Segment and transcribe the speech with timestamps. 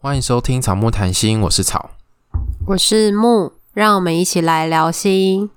[0.00, 1.90] 欢迎收听草木谈心，我是草，
[2.68, 5.50] 我是木，让我们一起来聊心。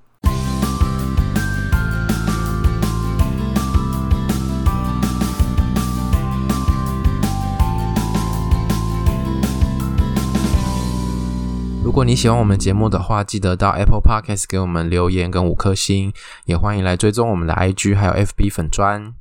[11.84, 16.12] 如果你喜欢我们节目的话，记得到 Apple Podcast 给我们留言跟五颗星，
[16.46, 19.14] 也欢迎来追踪我们的 IG 还有 FB 粉砖。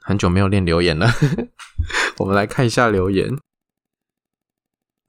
[0.00, 1.08] 很久没有练留言了，
[2.18, 3.38] 我们来看一下留言。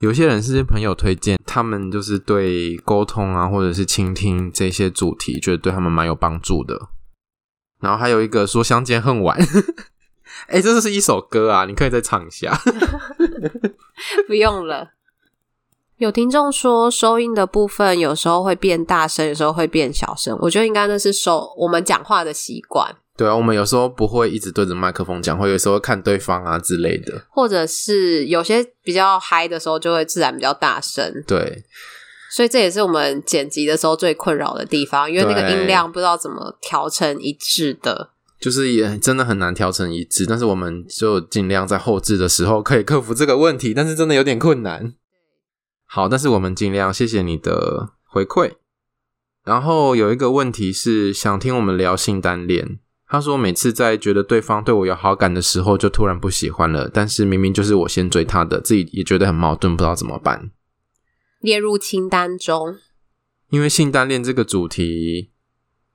[0.00, 6.88] 有些人是朋友推荐，他们就是对沟通啊，或者是倾听这些主题，觉得对他们蛮有帮助的。
[7.80, 9.38] 然后还有一个说相见恨晚，
[10.48, 12.58] 哎、欸，这是一首歌啊，你可以再唱一下。
[14.28, 14.90] 不用了。
[15.96, 20.36] 有听众说收音的部分有时候会变大声，有时候会变小声。
[20.42, 22.94] 我觉得应该那是收我们讲话的习惯。
[23.16, 31.24] 对啊，我们有时候不会一直对着麦克风讲话，有时候看对方啊之类的，或者是有些比较嗨的时候，就会自然比较大声。
[31.26, 31.64] 对，
[32.30, 40.26] 所以这也是我们剪辑的时候最困扰的地方，因为那个音量不知道怎么调成一致的，就是也真的很难调成一致。
[40.26, 44.92] 但是我们就尽量在后置的时候可以克服这个问题，但是真的有点困难。
[45.86, 46.92] 好，但是我们尽量。
[46.92, 48.52] 谢谢你的回馈。
[49.44, 52.80] 然后有一个问题是想听我们聊性单恋。
[53.08, 56.90] 他说每次在觉得对方对我有好感的时候，就突然不喜欢了。
[56.92, 60.50] 但是明明就是我先追他的，自己也觉得很矛盾，不知道怎么办。
[61.40, 62.78] 列入清单中。
[63.50, 65.30] 因为性单恋这个主题，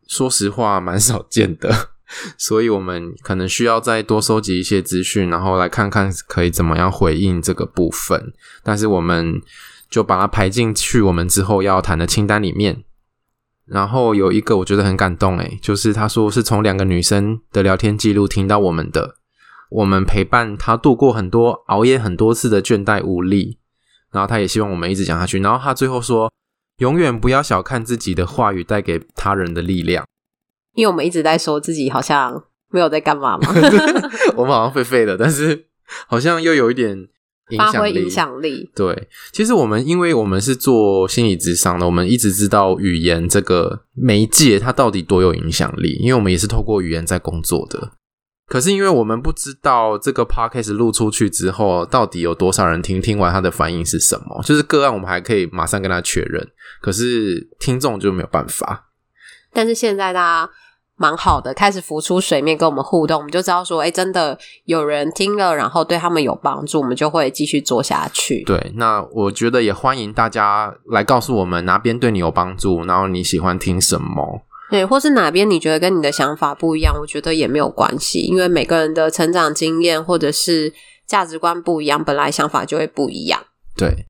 [0.07, 1.89] 说实话蛮少见的，
[2.39, 8.31] 所以我们可能需要再多收集一些资讯，然后来看看可以怎么样回应这个部分。
[8.63, 9.41] 但是我们
[9.89, 12.85] 就把它排进去我们之后要谈的清单里面。
[13.71, 19.15] 然后有一个我觉得很感动诶，就是他说是从两个女生的聊天记录听到我们的，
[19.69, 23.59] 我们陪伴他度过很多熬夜很多次的倦怠无力，
[24.11, 25.39] 然后他也希望我们一直讲下去。
[25.39, 26.29] 然后他最后说，
[26.79, 30.05] 永远不要小看自己的话语带给他人的力量，
[30.75, 33.47] 因为我们一直在说自己好像没有在干嘛嘛，
[34.35, 35.67] 我们好像废废的，但是
[36.07, 37.07] 好像又有一点。
[37.57, 38.69] 发挥影响力。
[38.75, 47.91] 对，其实我们因为我们是做心理咨商的，我们一直知道语言这个媒介它到底多有影响力，因为我们也是透过语言在工作的。
[48.47, 56.45] 可是因为我们不知道这个 podcast 录出去之后，到底有多少人听，听完他的反应是什么，就是个案我们还可以马上跟他确认，
[56.81, 58.89] 可是听众就没有办法。
[59.53, 60.51] 但是现在大家。
[61.01, 68.43] 蛮好的，开始浮出水面跟我们互动，我们就知道说，哎，真的有人听了，然后对他们有帮助，我们就会继续做下去。
[68.43, 80.71] 对，那我觉得也欢迎大家来告诉我们哪边对你有帮助，然后你喜欢听什么，对，或是哪边你觉得跟你的想法不一样，我觉得也没有关系，因为每个人的成长经验或者是
[81.07, 83.41] 价值观不一样，本来想法就会不一样。
[83.75, 84.05] 对，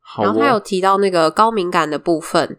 [0.00, 0.24] 好哦。
[0.24, 2.58] 然后他有提到那个高敏感的部分。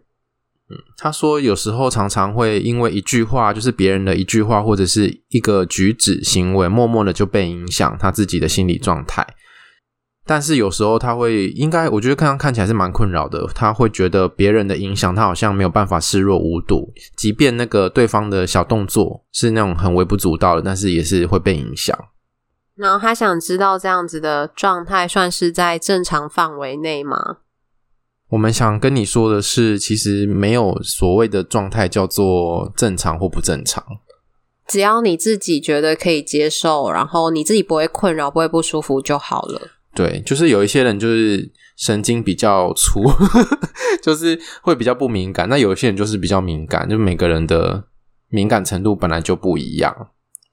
[0.97, 9.25] 他说有时候常常会因为一句话，就是别人的一句话或者是一个举止行为，默默的就被影响他自己的心理状态。
[10.23, 13.45] 但是有时候他会，应该我觉得刚刚看起来是蛮困扰的。
[13.55, 21.97] 他会觉得别人的影响，他好像没有办法视若无睹，即便那个对方的小动作是那种很微不足道的，但是也是会被影响。
[22.75, 27.37] 然后他想知道这样子的状态算是在正常范围内吗？
[28.31, 33.83] 我们想跟你说的是，其实没有所谓的状态叫做正常或不正常，
[34.65, 39.61] 只要你自己觉得可以接受，然后你自己不会困扰、不会不舒服就好了。
[39.93, 43.03] 对，就是有一些人就是神经比较粗，
[44.01, 47.83] 就是会比较不敏感；那有一些人就是比较敏感，就每个人的
[48.29, 49.93] 敏感程度本来就不一样。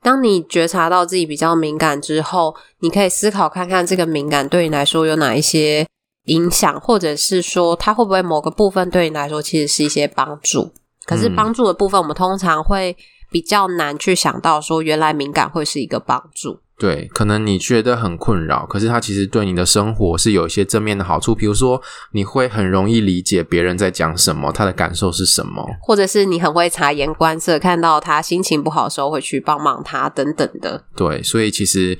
[0.03, 5.87] 当你觉察到自己比较敏感之后，你可以思考看看，这个敏感对你来说有哪一些
[6.28, 10.72] 影响，或者是说，它会不会某个部分对你来说其实是一些帮助？
[11.05, 12.97] 可是帮助的部分，我们通常会
[13.31, 16.61] 比较难去想到说，原来敏感会是一个帮助。
[16.78, 21.34] 对，可能你觉得很困扰，可是它其实对你的生活是有一些正面的好处。
[21.34, 21.83] 比如说，
[22.13, 30.84] 你会很容易理解别人在讲什么，他的感受是什么，或者是你很会察言观色，看到他心情不好的时候会去帮忙他等等的。
[30.95, 31.98] 对，所以其实。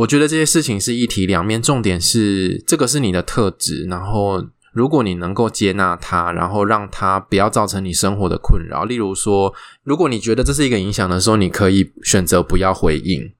[0.00, 4.42] 我觉得这些事情是一体两面，重点是这个是你的特质，然后
[4.72, 8.84] 如果你能够接纳它，然后让它不要造成你生活的困扰。
[8.84, 9.52] 例如说，
[9.82, 13.32] 如果你觉得这是一个影响的时候，你可以选择不要回应。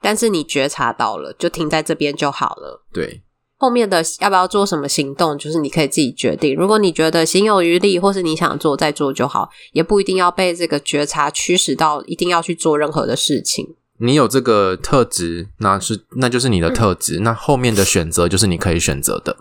[0.00, 2.84] 但是你觉察到了，就停在这边就好了。
[2.92, 3.22] 对，
[3.56, 6.54] 后面的要不要做什么行动，就是你可以自己决定。
[6.54, 13.74] 如果你觉得心有余力，或是你想做再做就好，也不一定要被这个觉察驱使到一定要去做任何的事情。
[13.98, 19.36] 你有这个特质，那是那就是你的特质，嗯、那后面的选择就是你可以选择的。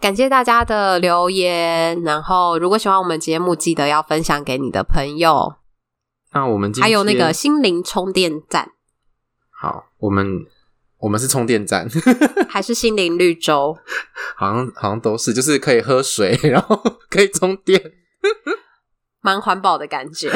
[0.00, 5.56] 感谢大家的留言，然后如果喜欢我们节目，记得要分享给你的朋友。
[6.32, 8.70] 那我们还有那个心灵充电站。
[9.50, 10.46] 好，我们
[10.98, 11.88] 我们是充电站，
[12.48, 13.76] 还是心灵绿洲？
[14.36, 16.80] 好像好像都是，就是可以喝水， 然后
[17.10, 17.92] 可以充电，
[19.20, 20.30] 蛮环保的感觉。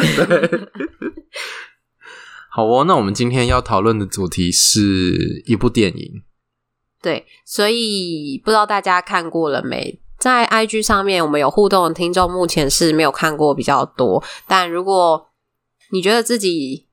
[2.54, 2.56] 对。
[2.56, 6.22] 好哦，那我们今天要讨论的主题是一部电影。
[7.02, 10.00] 对，所以不知道大家看过了没？
[10.18, 14.22] 在 IG 上面，我们有互动的听众，目前是没有看过比较多。
[14.46, 15.26] 但如果
[15.90, 16.86] 你觉得自己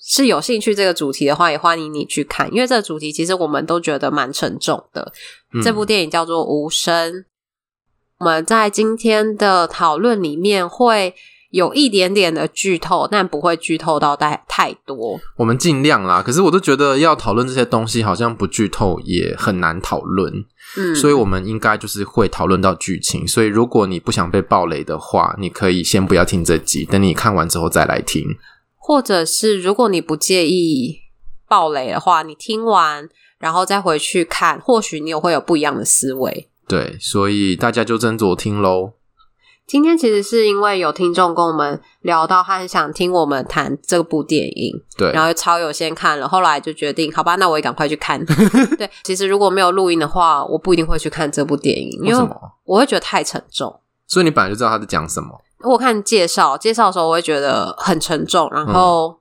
[0.00, 5.12] 是有兴趣这个主题的话，也欢迎你去看，因为这个主题其实我们都觉得蛮沉重的。
[5.52, 7.12] 嗯、这部电影叫做《无声》，
[8.20, 11.14] 我们在今天的讨论里面会。
[11.50, 15.18] 有一点点的剧透，但不会剧透到太太多。
[15.36, 20.44] 我们尽量啦，可是我都觉得要讨论这些东西，好像不剧透也很难讨论。
[20.76, 23.26] 嗯，所以我们应该就是会讨论到剧情。
[23.26, 28.36] 所以如果你不想被暴雷的话，你可以先不要听这集，等你看完之后再来听。
[28.76, 30.98] 或者是如果你不介意
[31.48, 33.08] 暴雷的话，你听完
[33.38, 36.48] 然后再回去看，或许你也会有不一样的思维。
[36.66, 38.92] 对，所以大家就斟酌听喽。
[39.68, 48.18] 今天其实是因为有听众跟我们聊到，他很想听我们谈这部电影，对，然后超有先看了，后来就决定，好吧，那我也赶快去看。
[48.78, 52.28] 对，其实如果没有录音的话，我不一定会去看这部电影，因为
[52.64, 53.78] 我会觉得太沉重。
[54.06, 55.28] 所以你本来就知道他在讲什么？
[55.64, 59.18] 我看介绍，介绍的时候我会觉得很沉重，然后。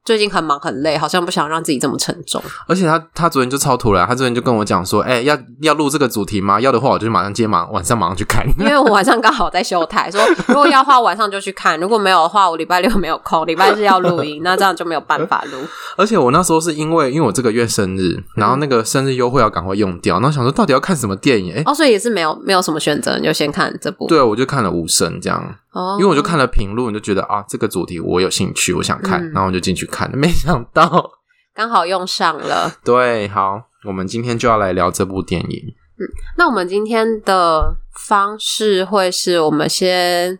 [0.00, 2.42] 嗯最近很忙很累，好像不想让自己这么沉重。
[2.66, 6.58] 而且他他昨天就超突然，他昨天就跟我讲说：“哎、欸，要要录这个主题吗？
[6.58, 15.58] 要的话，我就马上接忙，晚上马上去看。”因为我晚上刚好在休台，说 如果要的话，晚上就去看；如果没有的话，我礼拜六没有空，礼拜日要录音，那这样就没有办法录。
[15.96, 21.52] 而且我那时候是因为因为我这个月生日，然后那个生日优惠要赶快用掉，然后想说到底要看什么电影？
[21.52, 24.06] 哎、欸，哦，所以也是没有没有什么选择，你就先看这部。
[24.08, 25.54] 对，我就看了《无声》这样。
[25.72, 31.10] 哦，因为我就看了评论，就觉得啊，这个主题我有兴趣，我想看，嗯、然后我就进去看，没想到
[31.54, 32.72] 刚好用上了。
[32.84, 35.74] 对，好，我们今天就要来聊这部电影。
[35.98, 36.02] 嗯，
[36.36, 37.76] 那我们今天的
[38.08, 40.38] 方式会是我们先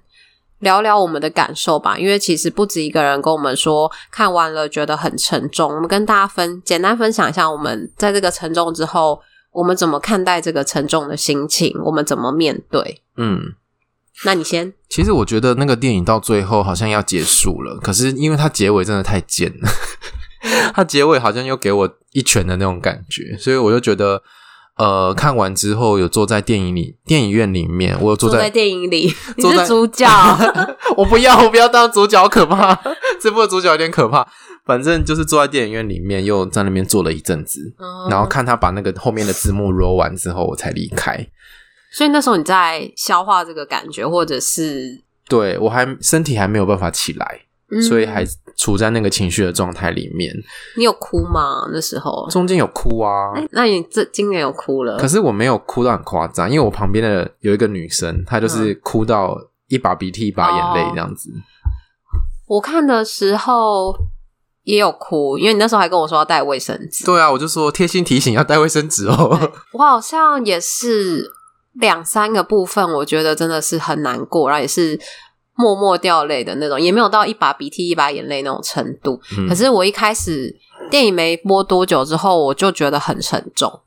[0.59, 5.71] 聊聊我们的感受吧，因为其实不止一个人跟我们说看完了觉得很沉重。
[5.73, 9.21] 我们跟大家分简单分享一下，我们在这个沉重之后，
[9.53, 13.03] 我们怎么看待这个沉重的心情，我们怎么面对？
[13.17, 13.55] 嗯。
[14.25, 14.73] 那你先。
[14.89, 19.69] 其实我觉得那个电影到最后好像要结束了，可是因为它结尾真的太贱了，
[20.75, 24.23] 它结尾好像又给我一拳的那种感觉，所以我就觉得，
[24.77, 30.07] 呃，看完之后有坐在电影里电影院里面，我有坐在，坐在电影里，你是主角，
[30.97, 32.79] 我不要，我不要当主角，可怕，
[33.21, 34.27] 这部的主角有点可怕。
[34.67, 41.27] 反正就是坐在电影院里面，又在那边坐了一阵子，嗯、然后看他把那个后面的字幕 roll 完之后，我才离开。
[41.93, 47.41] 所以那时候你在消化这个感觉，或者是对我还身体还没有办法起来，
[47.71, 48.25] 嗯、所以还
[48.57, 50.33] 处在那个情绪的状态里面。
[50.77, 51.69] 你有哭吗？
[51.73, 53.33] 那时候中间有哭啊。
[53.35, 54.99] 欸、那你这今年有哭了？
[54.99, 59.37] 可是我没有哭到很夸张，因为我旁边的有一个女生，她就是哭到
[59.69, 61.31] 一把鼻涕一把眼泪这样子。
[61.31, 61.43] 哦。
[62.47, 63.97] 我看的时候
[64.63, 67.05] 也有哭，因为你那时候还跟我说要带卫生纸。
[67.05, 69.53] 对啊，我就说贴心提醒要带卫生纸哦。
[69.73, 71.32] 我好像也是。
[71.74, 74.98] 两三个部分，我觉得真的是很难过，然后也是
[75.55, 79.20] 默默掉泪的那种，也没有到一把鼻涕一把眼泪那种程度。
[79.39, 80.55] 嗯、可是我一开始
[80.91, 83.81] 电影没播多久之后，我就觉得很沉重。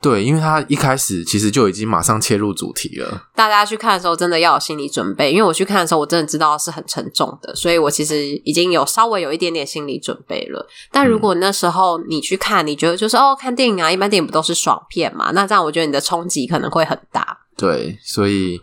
[0.00, 3.28] 对，因为他一开始其实就已经马上切入主题了。
[3.34, 5.32] 大家去看的时候，真的要有心理准备。
[5.32, 10.66] 因为我去看的时候，我真的知道是很沉重的，所以我其实已经有稍微有一点点心理准备了。
[10.92, 15.30] 但如果那时候你去看，你觉得就是哦，看电影啊，一般电影不都是爽片嘛？
[15.32, 17.38] 那这样我觉得你的冲击可能会很大。
[17.56, 18.60] 对，所以。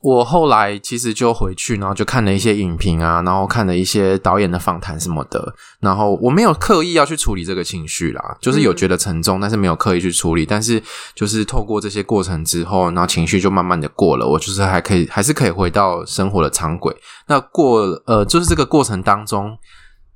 [0.00, 10.80] 我后来其实就回去，然后就看了一些影评啊，然后看了一些导演的访谈什么的，然后我没有刻意要去处理这个情绪啦，就是有觉得沉重，但是没有刻意去处理，但是
[11.16, 16.96] 就是透过这些过程之后，然后情绪就慢慢的过了，我就是还可以，还是可以回到生活的常轨。
[17.26, 19.58] 那过呃，就是这个过程当中，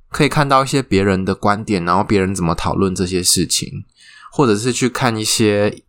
[0.09, 3.69] 可以看到一些别人的观点，然后别人怎么讨论这些事情，
[4.31, 5.83] 或者是去看一些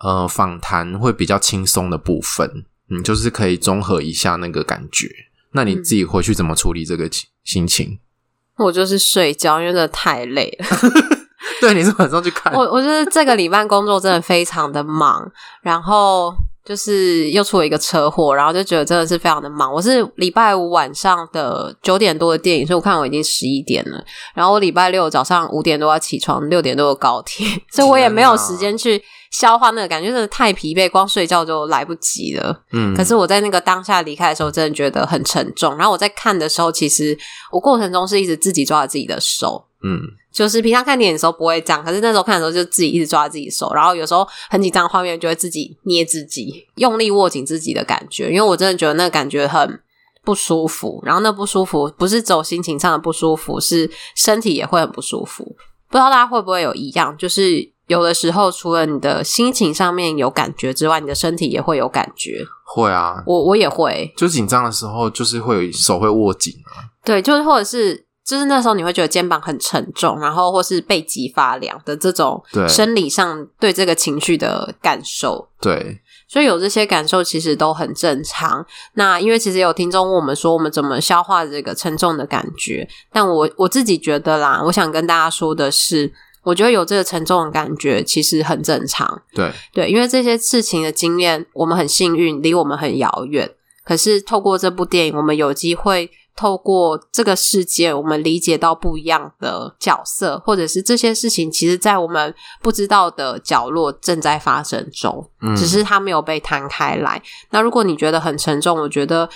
[0.00, 2.64] 呃访谈会比较轻松的部分。
[2.90, 5.08] 嗯，就是可以综合一下那个感觉。
[5.52, 7.08] 那你自己回去怎么处理这个
[7.44, 7.98] 心情？
[8.58, 10.66] 我就是睡觉，因为真的太累了。
[11.60, 12.52] 对，你是晚上去看。
[12.52, 15.30] 我，我就是这个礼拜工作真的非常的忙，
[15.62, 16.34] 然后
[16.64, 19.70] 就是又出了一个车祸，然后就觉得真的是非常的忙。
[19.70, 24.02] 我是礼拜五晚上的九点多的电影，所以我看我已经十一点了。
[24.34, 32.64] 然后我礼拜六早上五点多要起床，六点多的高铁， 所以我也没有时间去消化那个感觉，真的太疲惫，光睡觉就来不及了。
[32.72, 35.76] 嗯，可是我在那个当下离开的时候，真的觉得很沉重。
[35.76, 37.18] 然后我在看的时候，其实
[37.52, 40.00] 我过程中是一直自己抓着自己的手，嗯。
[40.34, 49.80] 就是平常看电影的时候不会这样，可是那时候看的时候就自己一直抓自己手，然后有时候很紧张的画面就会自己捏自己，用力握紧自己的感觉，因为我真的觉得那个感觉很
[50.24, 55.44] 不舒服，然后那不舒服不是走心情上的不舒服，是身体也会很不舒服。
[55.88, 62.44] 不知道大家会不会有一样，就是有的时候除了你的心情上面有感觉之外，你的身体也会有感觉。
[62.66, 66.90] 会啊，我我也会，就紧张的时候就是会有手会握紧啊。
[67.04, 68.04] 对，就是或者是。
[68.24, 75.46] 就是那时候你会觉得肩膀很沉重，然后或是背脊发凉的这种生理上对这个情绪的感受。
[75.60, 78.64] 对，所以有这些感受其实都很正常。
[78.94, 82.88] 那因为其实有听众问我们说，我们怎么消化这个沉重的感觉？
[83.12, 86.10] 但我我自己觉得啦，我想跟大家说的是，
[86.44, 89.20] 我觉得有这个沉重的感觉其实很正常。
[89.34, 93.50] 对对，因为这些事情的经验，我们很幸运，离我们很遥远。
[93.84, 96.10] 可是透过这部电影，我们有机会。
[96.36, 107.22] 透过这个世界，我们理解到不一样的角色，或者是这些事情，其实，在我们不知道的角落正在发生中，嗯，只是它没有被摊开来。
[107.50, 109.28] 那如果你觉得很沉重，我觉得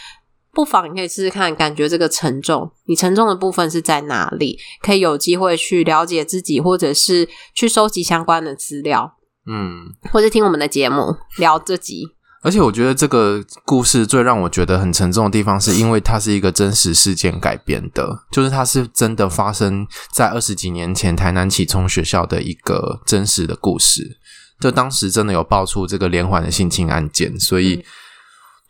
[0.53, 4.59] 不妨你可以试试看，感觉这个沉重，你沉重的部分是在哪里？
[4.83, 9.15] 可以有机会去了解自己，或者是去收集相关的资料，
[9.47, 12.18] 嗯，或者听我们的节目聊这集。
[12.41, 24.19] 而且我觉得这个故事最让我觉得很沉重的地方，是因为它是一个真实事件改编的，就是它是真的发生在二十几年前台南启聪学校的一个真实的故事。
[24.61, 27.85] 就当时真的有爆出这个连环的性侵案件，所以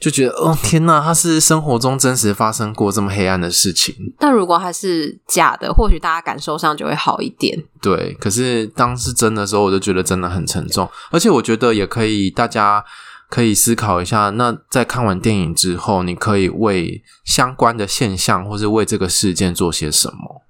[0.01, 3.95] 就觉得哦天呐，它是生活中真实发生过这么黑暗的事情。
[4.19, 7.63] 但如果它是假的，或许大家感受上就会好一点。
[7.83, 10.89] 对，可是当是真的时候，我就觉得真的很沉重。
[11.11, 12.83] 而且我觉得也可以大家。
[13.29, 20.43] 可以思考一下，那在看完电影之后，你可以为相关的现象，或是为这个事件做些什么？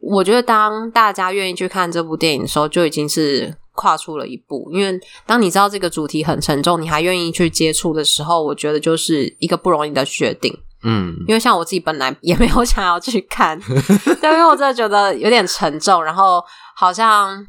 [0.00, 4.68] 我觉得，当大家愿意去看这部电影的时候，就已经是跨出了一步。
[4.72, 10.56] 因为当你知道这个主题很沉重，你还愿意去接触的时候，我觉得就是一个不容易的决定。
[10.84, 13.58] 嗯，因为像我自己本来也没有想要去看，
[14.20, 16.42] 对，因为我真的觉得有点沉重，然后
[16.76, 17.46] 好像。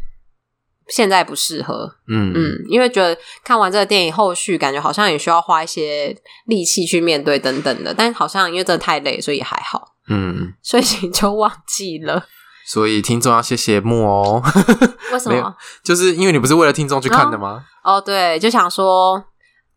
[0.88, 12.25] 现在不适合，嗯嗯，因为觉得看完这个电影后续，感觉好像也需要花一些力气去面对等等的，但好像因为真的太累，所以也还好，嗯，所以你就忘记了。
[12.66, 14.42] 所以听众要谢谢木哦，
[15.12, 15.56] 为什么？
[15.84, 17.66] 就是因为你不是为了听众去看的吗？
[17.84, 19.24] 哦，哦，对，就想说。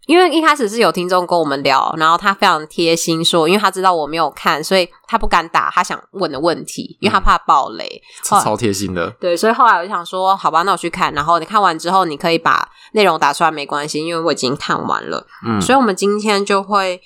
[0.07, 9.11] 因为一开始是有听众跟我们聊，然后他非常贴心说，因为他知道我没有看，所以他不敢打他想问的问题，因为他怕爆雷，嗯、超贴心的。
[9.21, 15.27] 对，所以后来我就想说，好吧，那我去看，然后你看完之后，你可以把内容打出来，没关系，因为我已经看完了。
[15.47, 17.01] 嗯，所以我们今天就会。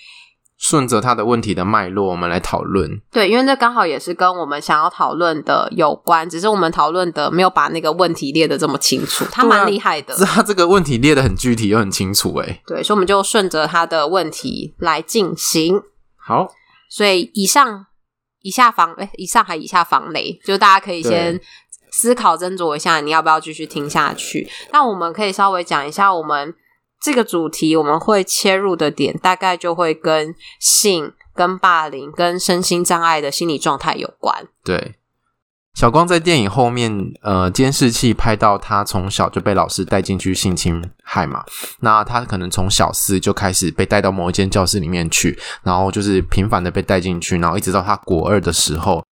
[0.60, 3.00] 顺着他的问题的脉络，我们来讨论。
[3.10, 9.24] 对，因为这刚好也是跟我们想要讨论的有关，只是我们讨论的没有把那个问题列的这么清楚。
[9.32, 12.60] 他蛮厉害的，是他这个问题列的很具体又很清楚，诶。
[12.66, 15.80] 对，所以我们就顺着他的问题来进行。
[16.18, 16.46] 好，
[16.90, 17.86] 所以以上、
[18.42, 21.40] 以下防，诶，以上还以下防雷，就大家可以先
[21.90, 24.46] 思考斟酌一下，你要不要继续听下去。
[24.74, 26.54] 那我们可以稍微讲一下我们。
[27.00, 34.46] 这个主题我们会切入的点，大概就会跟性、跟霸凌、跟身心障碍的心理状态有关。
[34.62, 34.96] 对，
[35.74, 41.44] 小光在电影后面，呃，监视器拍到他从小就被老师带进去性侵害嘛，
[41.80, 49.02] 那他可能从小四就开始被带到某一间教室里面去，然后就是频繁的被带进去，然后一直到他国二的时候。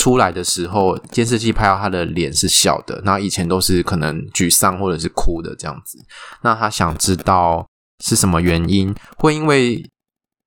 [0.00, 5.98] 出来的时候，监视器拍到他的脸是笑的，那以前都是可能沮丧或者是哭的这样子。
[6.40, 7.68] 那他想知道
[8.02, 9.90] 是什么原因，会因为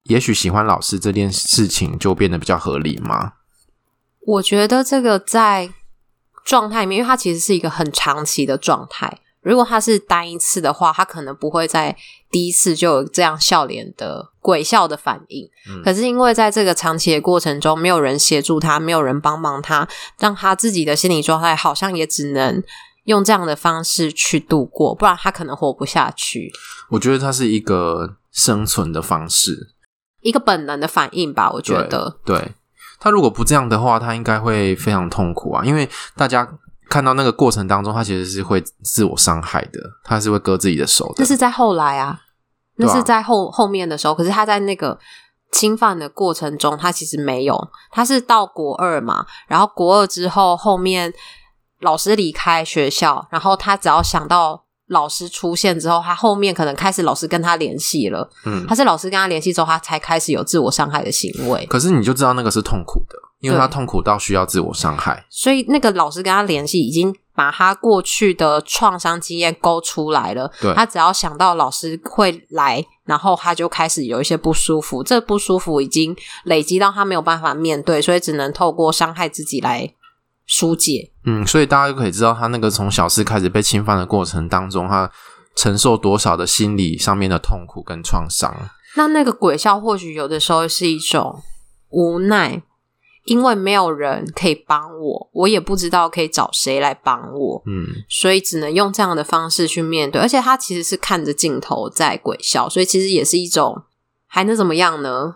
[0.05, 3.33] 也许喜欢老师这件事情就变得比较合理吗？
[4.25, 5.69] 我觉得这个在
[6.43, 9.19] 状态里面，因为他其实是一个很长期的状态。
[9.43, 11.95] 如果他是单一次的话，他可能不会在
[12.31, 15.49] 第一次就有这样笑脸的鬼笑的反应。
[15.69, 15.81] 嗯。
[15.83, 22.63] 可是因为在这个长期的过程中，没有人协助他，没有人帮忙他，让他自己的心理状态好像也只能
[23.03, 26.51] 用这样的方式去度过，不然他可能活不下去。
[26.89, 29.73] 我觉得他是一个生存的方式，
[30.21, 31.51] 一个本能的反应吧。
[31.51, 32.51] 我觉得，对，对，
[32.99, 36.57] 他如果不这样的话，他应该会非常痛苦啊，因为大家。
[36.89, 41.15] 看到那个过程当中，他其实是会自我伤害的，他是会割自己的手的。
[41.17, 42.19] 这是在后来啊，
[42.77, 44.13] 那是在后后面的时候。
[44.13, 44.97] 可是他在那个
[45.51, 51.13] 侵犯的过程中，他其实没有，他是到国二嘛，然后国二之后，后面
[51.79, 54.61] 老师离开学校，然后他只要想到。
[54.87, 58.29] 老师出现之后，他后面可能开始老师跟他联系了。
[58.45, 61.65] 嗯，他是老师跟他联系之后，他才开始有自我伤害的行为。
[61.67, 65.25] 可是你就知道那个是痛苦的，因为他痛苦到需要自我伤害。
[65.29, 70.51] 所以那个老师跟他联系，已经把他过去的创伤经验勾出来了。
[70.59, 75.03] 对，他只要想到老师会来，然后他就开始有一些不舒服。
[75.03, 79.93] 这不舒服已经累积到他没有办法面对，所以只能透过伤害自己来。
[80.45, 85.09] 疏解，嗯，所以大家就可以知道他那个从小事开始被侵犯的过程当中，他
[85.55, 88.53] 承受多少的心理上面的痛苦跟创伤。
[88.97, 91.41] 那那个鬼笑或许有的时候是一种
[91.91, 92.61] 无奈，
[93.25, 100.21] 因为没有人可以帮我，我也不知道可以找谁来帮我，嗯，所以只能用这样的方式去面对。
[100.21, 103.83] 而且他其实是看着镜头在鬼笑，所以其实也是一种
[104.27, 105.35] 还能怎么样呢？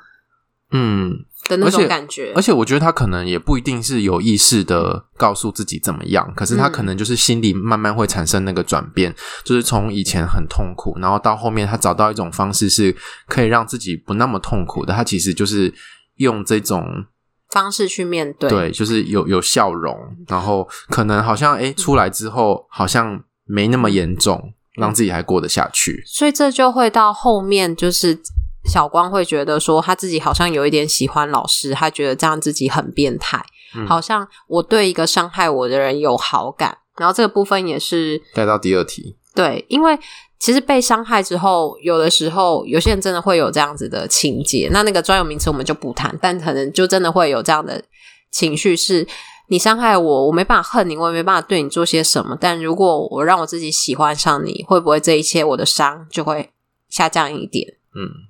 [0.71, 1.25] 嗯。
[1.47, 9.15] 的那种感觉，而且，而且我觉得他可能也不一定是有意识的告诉自己怎么样，可是他可能就是心里慢慢会产生那个转变，嗯、
[9.45, 12.93] 就是从以前很痛苦，然后到后面他找到一种方式是
[13.29, 15.73] 可以让自己不那么痛苦的，他其实就是
[16.15, 17.05] 用这种
[17.49, 28.19] 方式去面对，对，就是有有笑容，然后可能好像诶出来之后好像没那么严重，让自己还过得下去，所以这就会到后面就是。
[28.65, 33.41] 小光会觉得说，他自己好像有一点喜欢老师，他觉得这样自己很变态，
[33.73, 36.77] 嗯、好像我对一个伤害我的人有好感。
[36.97, 39.97] 然后这个部分也是带到第二题，对，因为
[40.39, 44.67] 其实被伤害之后，有的时候有些人真的会有这样子的情节。
[44.71, 47.83] 那那个专有名词我们就不谈，但可能就真的会有这样的
[48.31, 49.07] 情绪：是
[49.49, 52.35] 你伤害我，我没办法恨你，我也没办法对你做些什么。
[52.41, 56.49] 但如果我让我自己喜欢上你，会不会这一切我的伤就会
[56.89, 57.75] 下降一点？
[57.95, 58.27] 嗯。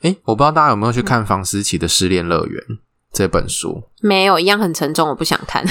[0.00, 2.62] 诶，我不知道大家有没有去看房思琪的《失恋乐园》
[3.12, 3.82] 这本书？
[4.00, 5.62] 没有，一样很沉重，我不想看。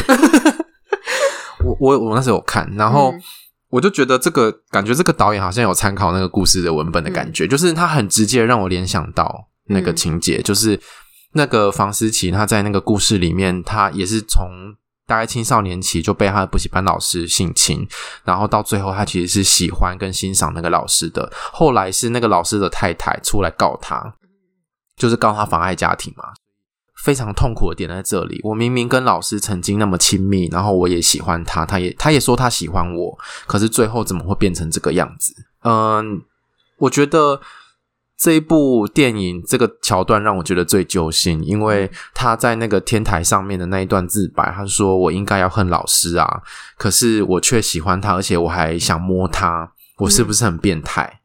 [1.66, 3.12] 我我我那时候有看，然后
[3.70, 10.80] 我就觉得这个感觉，这个导演好像有参考那个故事的文本的感觉，嗯、就是他很直接让我联想到那个情节，嗯、就是
[11.34, 14.76] 那个房思琪他在那个故事里面，他也是从。
[15.08, 17.88] 大概青少年期就被他的补习班老师性侵，
[18.24, 21.32] 然后到最后他其实是喜欢跟欣赏那个老师的。
[21.54, 24.16] 后来是那个老师的太太出来告他，
[24.98, 26.30] 就是告他妨碍家庭嘛。
[27.06, 35.36] 非常痛苦的点在这里，我明明跟老师曾经那么亲密，然后我也喜欢他，他也他也说他喜欢我，可是最后怎么会变成这个样子？
[35.64, 36.22] 嗯，
[36.80, 37.40] 我觉得。
[38.18, 46.42] 这一部电影这个桥段让我觉得最揪心，因为他在那个天台上面的那一段自白，他说：“我应该要恨老师啊，
[46.78, 51.20] 可是我却喜欢他，而且我还想摸他，我是不是很变态？”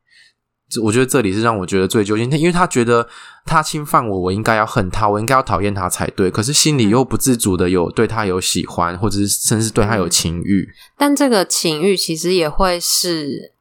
[0.76, 3.08] 嗯、我觉得这里是让我觉得最揪心，因为他觉得
[3.44, 10.68] 他侵犯我，我应该要恨他，我应该要讨厌他才对，可是心里又不自主的有对他有喜欢，或者是甚至对他有情欲。
[10.96, 13.52] 但这个情欲其实也会是。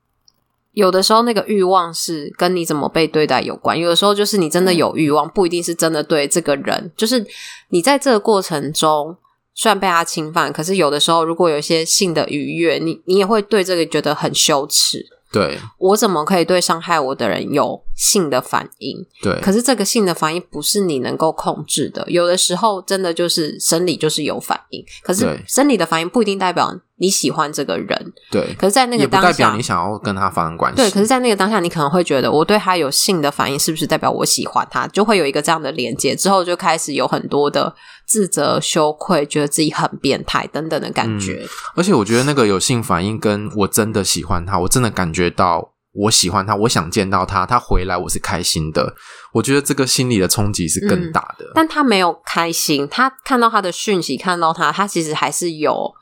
[0.73, 3.77] 有的时候，那个欲望是跟你怎么被对待有关。
[3.77, 6.89] 有的时候，就是你真的有欲望，不一定是真的对这个人。
[6.95, 7.25] 就是
[7.69, 9.17] 你在这个过程中，
[9.53, 15.05] 虽然被他侵犯，可是有的时候，如果有一些性的愉悦，你你也会对这个觉得很羞耻。
[15.31, 19.05] 对，我怎么可以对伤害我的人有性的反应？
[19.21, 22.03] 对，可是这个性的反应不是你能够控制的。
[22.09, 26.79] 有的时候，真的就是生理就是有反应，可是生理的反应不一定代表。
[27.01, 30.77] 你喜欢这个人，对，可是，在那个当下，代表你想要跟他发生关系。
[30.77, 34.85] 对，可是，在那个当下，你可能会觉得，我对他有性的反应，是不是代表我喜欢他？
[34.87, 37.73] 就会有一个这样的连接，之后就开始有很多的
[38.05, 41.39] 自责、羞愧，觉得自己很变态等等的感觉。
[41.41, 48.93] 嗯，而且，我觉得那个有性反应，跟我真的喜欢他，我真的感觉到我喜欢他，我想见到他，他回来，我是开心的。
[49.31, 51.45] 我觉得这个心理的冲击是更大的。
[51.45, 55.93] 嗯，但他没有开心，他看到他的讯息，看到他，他其实还是有。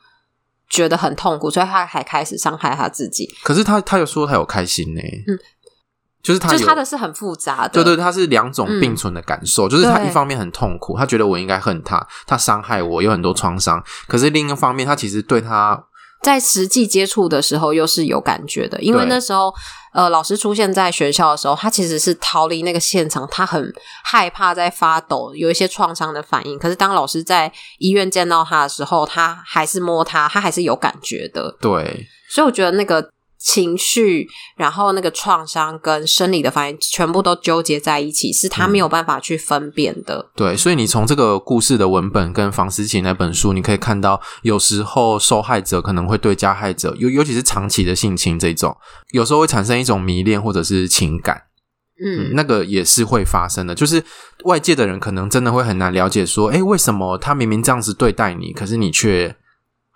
[0.68, 3.28] 觉得很痛苦，所以他还开始伤害他自己。
[3.42, 5.00] 可是他他又说他有开心呢？
[5.26, 5.38] 嗯，
[6.22, 9.66] 就是他，就是他的是很复杂的，对对，他是两种并存的感受。
[9.66, 13.82] 嗯、就是他一方面很痛苦，他觉得我应该恨他，他伤害我有很多创伤。
[14.06, 15.84] 可是另一方面，他其实对他。
[16.22, 19.54] 在实际接触的时候，又是有感觉的，因为那时候，
[19.92, 23.72] 呃，老师出现在学校的时候，他其实是逃离那个现场，他很
[24.04, 26.58] 害怕，在发抖，有一些创伤的反应。
[26.58, 31.56] 可是当老师在医院见到他的时候，他还是摸他，他还是有感觉的。
[31.60, 33.10] 对，所以我觉得那个。
[33.38, 40.18] 情绪，然后那个创伤跟生理的反应全部都纠结在一起，是他没有办法去分辨的。
[40.18, 48.76] 嗯、对，所以你从这个故事的文本跟房思琪那本书，你可以看到，有时候受害者可能会对加害者，尤尤其是长期的性侵这种，
[49.12, 51.44] 有时候会产生一种迷恋或者是情感。
[52.00, 54.04] 嗯，那个也是会发生的，就是
[54.44, 59.34] 外界的人可能真的会很难了解，说，诶，为什么他明明这样子对待你，可是你却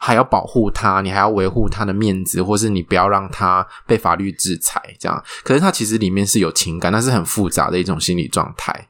[0.05, 5.23] 还要保护他，你还要维护他的面子，或是你不要让他被法律制裁，这样。
[5.45, 8.89] 可是他其实里面是有情感，那是很复杂的一种心理状态。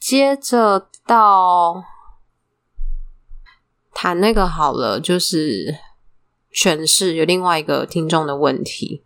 [0.00, 1.84] 接着到
[3.92, 5.76] 谈那个好了，就是
[6.54, 9.04] 诠释有另外一个听众的问题。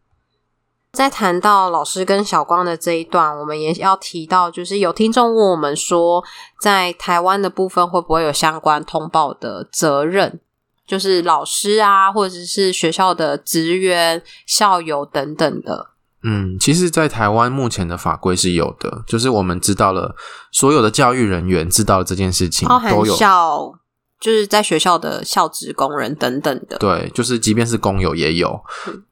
[0.93, 6.23] 在谈到老师跟小光的这一段，我们也要提到，就是有听众问我们说，
[6.61, 10.41] 在台湾的部分会不会有相关通报的责任？
[10.89, 15.91] 就是老师啊，或者是学校的职员、校友等等的。
[16.25, 20.17] 嗯，其实，在台湾目前的法规是有的，就是我们知道了
[20.51, 23.75] 所有的教育人员知道了这件事情，都有校。
[24.21, 28.61] 就是在学校的校职工人等等的，对，就是即便是工友也有，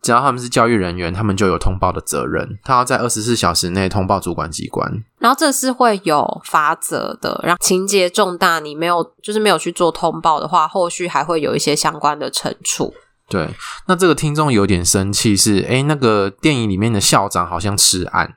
[0.03, 5.05] 只要他们是教育人员，他们就有通报的责任，他要在二十四小时内通报主管机关。
[5.19, 12.93] 然后这是会有罚则的，然后情节重大，你没有就是没有去做通报的话，后续还会有一些相关的惩处。
[13.29, 13.49] 对，
[13.87, 18.35] 那这个听众有点生气是，诶，那个电影里面的校长好像吃案，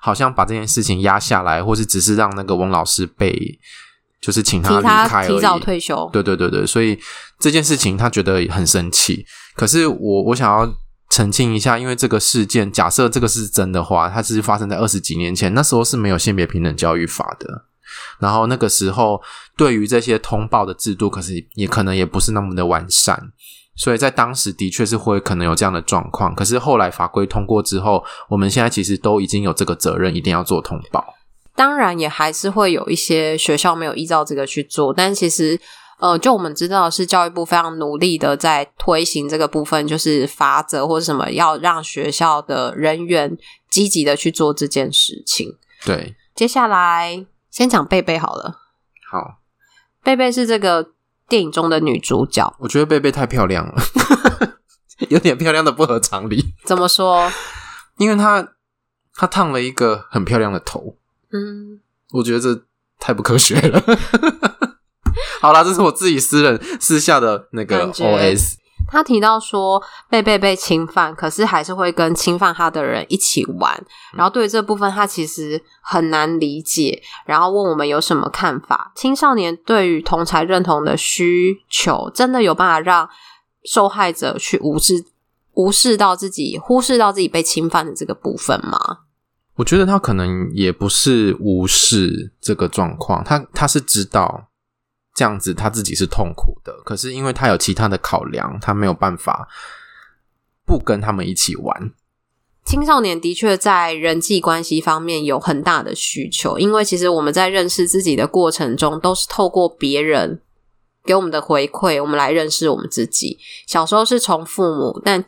[0.00, 3.58] 好像把这件事情压下来，或是只是让那个翁老师被。
[4.22, 6.08] 就是请他离开提早退休。
[6.10, 6.98] 对对对对，所以
[7.38, 9.26] 这件事情他觉得很生气。
[9.54, 10.72] 可是我我想要
[11.10, 17.66] 澄清一下，因为这个事件，假设这个是真的话，它是发生在二十几年前，那时候是没有性别平等教育法的。
[18.18, 19.20] 然后那个时候，
[19.54, 23.20] 对于这些通报的制度，可是也可能也不是那么的完善。
[23.74, 26.34] 所以在当时的确是会可能有这样的状况。
[26.34, 31.04] 可是后来法规通过之后，我们现在其实都已经有这个责任，一定要做通报。
[31.54, 35.60] 当然，也还是会有一些学校没有依照这个去做，但其实，
[35.98, 43.36] 呃，就我们知道是教育部非常努力的在推行这个部分，就是法则或者什么，要让学校的人员
[43.68, 45.58] 积极的去做这件事情。
[45.84, 48.60] 对，接下来先讲贝贝好了。
[49.10, 49.40] 好，
[50.02, 50.92] 贝贝是这个
[51.28, 52.56] 电影中的女主角。
[52.60, 53.74] 我觉得贝贝太漂亮了，
[55.10, 56.54] 有点漂亮的不合常理。
[56.64, 57.30] 怎么说？
[57.98, 58.54] 因为她
[59.14, 60.96] 她烫了一个很漂亮的头。
[61.32, 61.80] 嗯，
[62.12, 62.62] 我觉得这
[62.98, 63.82] 太不科学了。
[65.40, 68.56] 好啦，这是我自己私人私下的那个 OS。
[68.88, 73.82] 他提到说，贝贝被侵犯，可是还是会跟侵犯他的人一起玩。
[74.12, 77.02] 然后对于这部分，他其实很难理解。
[77.24, 78.92] 然后问我们有什么看法？
[78.94, 83.08] 青少年对于同才认同的需求，真的有办法让
[83.64, 85.04] 受害者去无视、
[85.54, 88.78] 无视到自己、忽视到自己被侵犯的这个部分吗？
[89.62, 94.48] 我觉得他可能也不是无视这个状况，他他是知道
[95.14, 99.48] 这样子他自己是痛苦的，可是因为他有其他的考量，他没有办法
[100.66, 101.92] 不跟他们一起玩。
[102.64, 110.40] 青少年的确在人际关系方面有很大的需求，因为其实我们在认识自己的过程中，都是透过别人
[111.04, 113.38] 给我们的回馈，我们来认识我们自己。
[113.68, 115.24] 小时候是从父母，但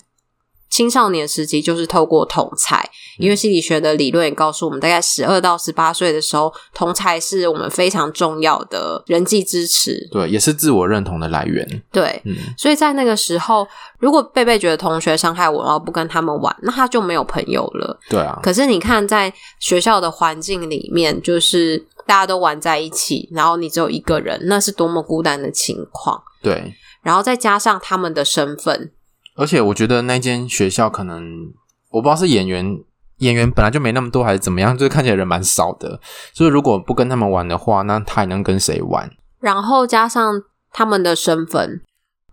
[0.74, 2.84] 青少年时期就是透过同才，
[3.18, 11.64] 因为心理学的理论也告诉我们，大概十二到十八岁的时候，同才是我们非常重要的人际支持，对，也是自我认同的来源。
[11.92, 13.64] 对，嗯，所以在那个时候，
[14.00, 17.96] 如果贝贝觉得同学伤害我，然后不跟他们玩，那他就没有朋友了。
[18.10, 18.40] 对啊。
[18.42, 26.20] 可是你看，在学校的环境里面，就是大家都玩在一起，然后你只有一个人，那是多么孤单的情况。
[26.42, 26.74] 对。
[27.00, 28.90] 然后再加上他们的身份。
[29.37, 31.53] 而且我觉得那间学校可能
[31.90, 32.79] 我不知道是演员
[33.18, 36.01] 演员本来就没那么多还是怎么样，就是看起来人蛮少的。
[36.33, 39.11] 所以如果不跟他们玩的话，那他还能跟谁玩？
[39.40, 40.42] 然后加上
[40.73, 41.83] 他们的身份，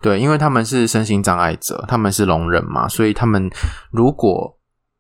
[0.02, 3.50] 对，因为他们是身心障碍者，他们是聋人嘛，所以他们
[3.92, 4.58] 如果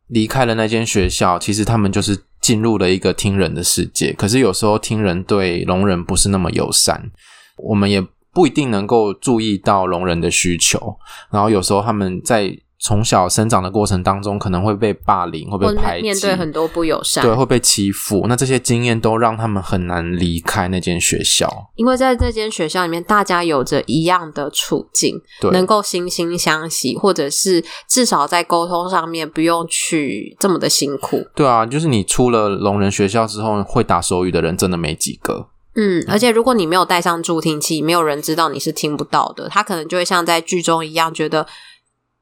[0.07, 4.13] 离开了那间学校，其实他们就是进入了一个听人的世界。
[4.13, 7.11] 可是有时候听人对聋人不是那么友善，
[7.57, 8.05] 我们也。
[8.33, 10.97] 不一定能够注意到聋人的需求，
[11.29, 18.25] 然后有时候他们在从小生长的过程当中，可能会被霸凌，会被排挤，面对很多不友善，对，会被欺负。
[18.27, 31.23] 那这些经验都让他们很难离开那间学校，因为在这间学校里面，大家有着一样的处境，对，能够惺惺相惜，或者是至少在沟通上面不用去这么的辛苦。
[31.35, 35.49] 对啊，就是你出了聋人学校之后，会打手语的人真的没几个。
[35.75, 41.47] 嗯，而且如果你没有带上助听器，没有人知道你是听不到的，他可能就会像在剧中一样，觉得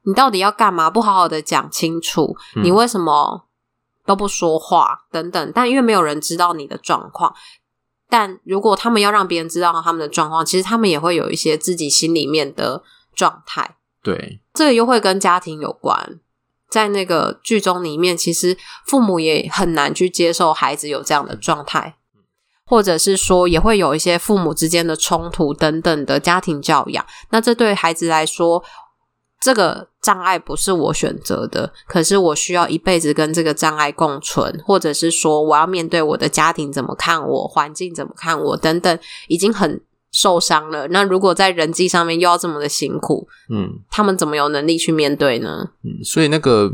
[0.02, 0.88] 你到底要干嘛？
[0.88, 3.46] 不好好的讲清楚，你为什么
[4.06, 5.52] 都不说话等等。
[5.54, 7.34] 但因为没有人知道你的状况，
[8.08, 12.82] 但如果他们要让别人知道他们的状况，其实他们也会有一些自己心里面的
[13.14, 13.76] 状态。
[14.02, 16.20] 对，这个又会跟家庭有关。
[16.70, 21.96] 在那个剧中里面，其实父母也很难去接受孩子有这样的状态，
[22.70, 27.04] 或者是说也会有一些父母之间的冲突等等的家庭教养。
[27.30, 28.62] 那这对孩子来说，
[29.40, 40.86] 这个障碍不是我选择的，可是我需要一辈子跟这个障碍共存，或者是说我要面对我的家庭怎么看我，环境怎么看我等等，已经很受伤了。
[40.88, 45.70] 那如果在人际上面又要这么的辛苦，嗯，他们怎么有能力去面对呢？
[45.82, 46.70] 嗯，所以那个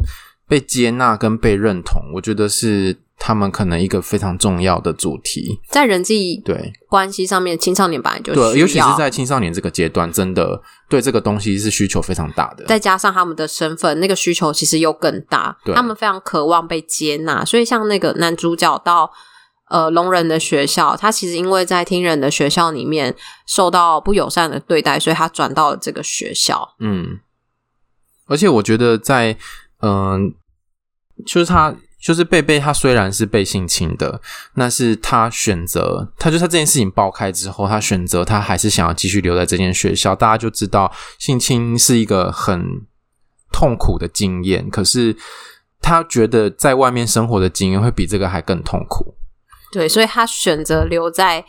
[0.48, 2.98] 被接纳跟被认同，我觉得是。
[3.18, 12.66] 他们可能一个非常重要的主题，在人际对关系上面，青少年本来就需要对，尤其是在青少年这个阶段，真的对这个东西是需求非常大的。
[12.66, 15.56] 再加上他们的身份，那个需求其实又更大。
[15.74, 19.10] 他们非常渴望被接纳，所以像那个男主角到
[19.70, 26.68] 呃聋人的学校，他其实因为在听人的学校里面受到不友善的对待，所以他转到了这个学校。
[26.80, 27.18] 嗯，
[28.26, 29.38] 而且我觉得在
[29.80, 30.34] 嗯、
[31.26, 31.74] 就是他。
[31.98, 34.20] 就是贝贝，他虽然是被性侵的，
[34.54, 40.14] 那是他选择，他就他这件事情爆开之后，他选择他还是想要继续留在这间学校。
[40.14, 42.64] 大家就知道性侵是一个很
[43.50, 45.16] 痛苦的经验，可是
[45.80, 49.16] 他觉得在外面生活的经验会比这个还更痛苦。
[49.72, 51.44] 对，所以他选择留在。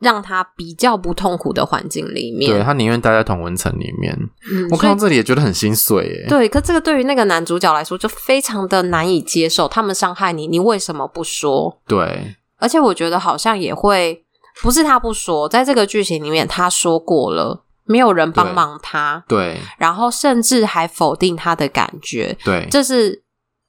[0.00, 4.16] 让他比较不痛苦的环境里面，对，他宁愿待在同温层里面。
[4.50, 6.26] 嗯，我看到这里也觉得很心碎，耶。
[6.28, 9.66] 对，可这个对于那个男主角来说就非常的难以接受。
[9.66, 11.80] 他们伤害你，你为什么不说？
[11.86, 14.24] 对，而且我觉得好像也会
[14.62, 23.22] 不是他不说，在这个剧情里面他说过了，没有人帮忙他，对，对，然后甚至还否定他的感觉，对，这是。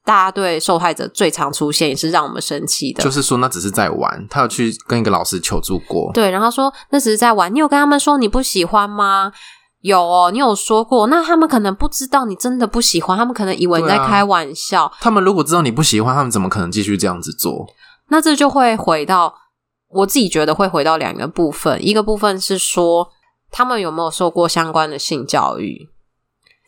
[0.10, 9.32] 大家对受害者最常出现也是让我们生气的，就是说那只是在玩，他有去跟一个老师求助过，对，然后说那只是在玩，你有跟他们说你不喜欢吗？
[9.82, 14.86] 有哦，你有说过，那他们可能不知道你真的不喜欢，他们可能以为你在开玩笑。
[14.86, 17.68] 啊，他们如果知道你不喜欢，他们怎么可能继续这样子做？
[18.08, 19.32] 那这就会回到
[19.90, 23.08] 我自己觉得会回到两个部分，一个部分是说
[23.52, 25.88] 他们有没有受过相关的性教育。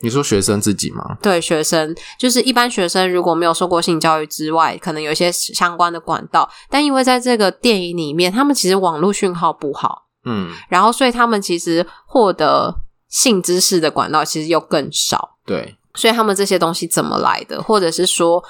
[0.02, 1.18] 你说学生自己吗？
[1.22, 6.50] 对，学生就是一般学生，如果没有受过性教育之外，可能有一些相关的管道。
[6.70, 12.76] 但因为在这个电影里面，他们其实网络讯号不好，嗯，然后所以他们其实获得
[13.08, 15.38] 性知识的管道其实又更少。
[15.46, 17.62] 对，所以他们这些东西怎么来的？
[17.62, 18.44] 或者是说，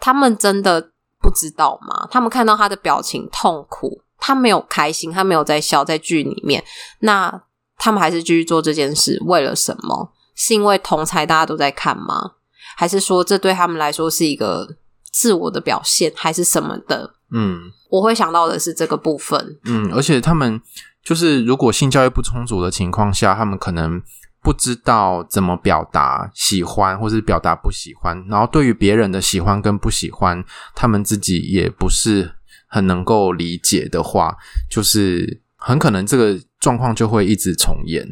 [0.00, 2.08] 他们真的不知道吗？
[2.10, 6.64] 他们看到他的表情痛苦，他没有开心，他没有在笑，在剧里面，
[7.00, 7.42] 那
[7.76, 10.12] 他们还是继续做这件事，为了什么？
[10.34, 12.32] 是因为同才大家都在看吗？
[12.76, 14.76] 还是说这对他们来说是一个
[15.10, 17.14] 自我的表现，还是什么的？
[17.30, 19.58] 嗯，我会想到的是这个部分。
[19.64, 20.60] 嗯，而且他们
[21.04, 24.00] 就是如果性教育不充足的情况下，他们可能
[24.42, 28.24] 不知道怎么表达喜欢，或是表达不喜欢。
[28.28, 30.42] 然后对于别人的喜欢跟不喜欢，
[30.74, 32.32] 他们自己也不是
[32.68, 34.36] 很能够理解的话，
[34.70, 38.08] 就是很可能这个状况就会一直重演。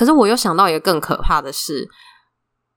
[0.00, 1.86] 可是我又想到一个更可怕的事，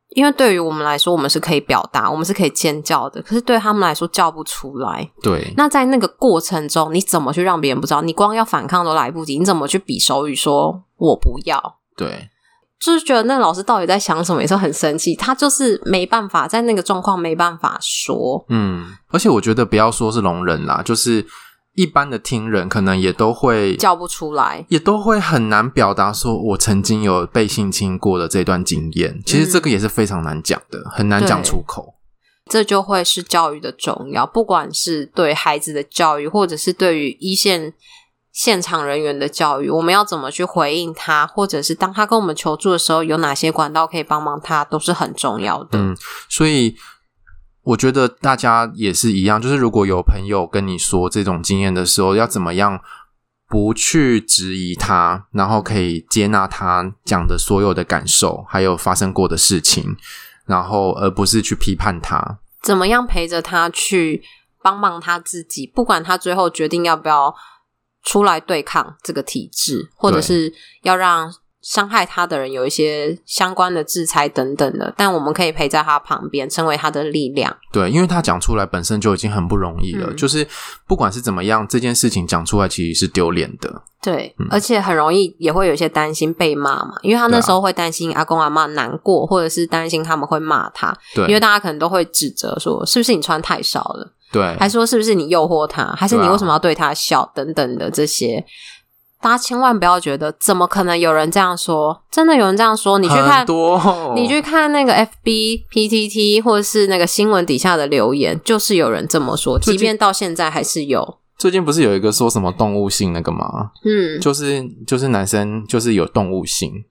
[0.10, 3.22] 因为对于我们来说，我们是可以表达，我们是可以尖叫的。
[3.22, 5.10] 可是对他们来说，叫不出来。
[5.22, 5.54] 对。
[5.56, 8.02] 那在那个过程中，你怎么去让别人不知道？
[8.02, 11.80] 你光要反抗都来不及，你怎么去比手语说“我不要”？
[11.96, 12.28] 对。
[12.78, 15.16] 就是觉得那老师到底在想什么，也是很生气。
[15.16, 18.44] 他就是没办法在那个状况没办法说。
[18.50, 18.88] 嗯。
[19.08, 21.26] 而且我觉得不要说是聋人啦，就是。
[21.76, 29.20] 一般的听人可能也都会叫不出来，也都会很难表达说我曾经有被性侵过的这段经验。
[29.26, 31.96] 其实这个也是非常难讲的，嗯、很难讲出口。
[32.46, 37.74] 这就会是教育的重要，不管是对孩子的教育，或者是对于一线
[38.32, 45.80] 现场人员的教育，我们要怎么去回应他，或者是当他跟我们求助的时候，有哪些管道可以帮忙他，都是很重要的。
[45.80, 45.98] 嗯，
[46.30, 46.76] 所以。
[47.63, 52.80] 我觉得大家也是一样，就是如果有朋友跟你说这种经验的时候，要怎么样
[53.47, 59.95] 不去质疑他，然后可以接纳他讲的所有的感受，还有发生过的事情，
[60.45, 62.39] 然后而不是去批判他。
[62.62, 64.21] 怎么样陪着他去
[64.62, 67.34] 帮忙他自己，不管他最后决定要不要
[68.04, 71.34] 出来对抗这个体制，或者是要让。
[71.63, 77.56] 伤害他的人有一些相关的制裁等等的，但我们可以陪在他旁边，成为他的力量。
[77.71, 80.08] 对，因为他讲出来本身就已经很不容易了。
[80.10, 80.45] 嗯、就是
[80.86, 83.82] 不管是怎么样，这件事情讲出来其实是丢脸的。
[84.02, 90.93] 对，嗯、而且很容易也会有一些担心被骂嘛，因为他那时候会担心阿公阿妈难过，或者是担心他们会骂他。
[91.15, 94.12] 对，因为大家可能都会指责说，是不是你穿太少了？
[94.34, 95.86] 对，还说是不是你诱惑他？
[95.95, 97.32] 还是你为什么要对他笑？
[97.34, 98.45] 等等的这些。
[99.24, 103.00] 大家千万不要觉得怎么可能有人这样说，真的有人这样说。
[103.00, 111.20] 你去看，多你去看那个 FB、PTT 或者是那个新闻底下的留言，就是有人这么说，即便到现在还是有。
[111.38, 113.72] 最近不是有一个说什么动物性那个吗？
[113.86, 116.84] 嗯，就是就是男生就是有动物性，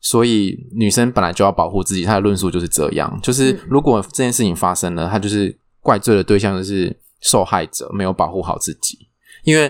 [0.00, 2.04] 所以女生本来就要保护自己。
[2.04, 8.96] 他的论述就是这样，就是如果这件事情发生了，他就是怪罪的对象就是受害者没有保护好自己，
[9.42, 9.68] 因为。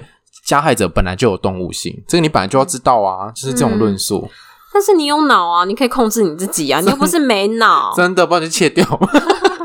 [0.51, 4.25] 加害者本来就有动物性，这个你本来就要知道啊，就是这种论述。
[4.25, 4.31] 嗯、
[4.73, 7.93] 但是你有脑啊，你可以控制你自己啊，你又不是没脑。
[7.95, 8.85] 真的，不然就切掉。